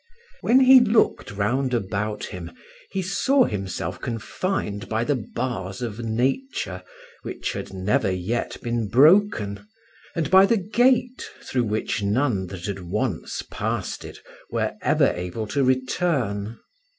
[0.41, 2.49] When he looked round about him,
[2.89, 6.81] he saw himself confined by the bars of nature,
[7.21, 9.63] which had never yet been broken,
[10.15, 14.17] and by the gate through which none that had once passed it
[14.49, 16.57] were ever able to return.